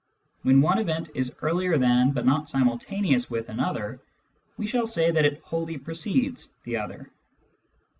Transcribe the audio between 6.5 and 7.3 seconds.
the other.